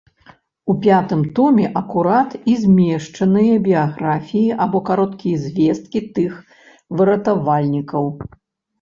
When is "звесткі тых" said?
5.47-6.33